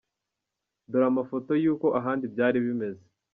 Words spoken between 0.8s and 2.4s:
Dore amafoto yuko ahandi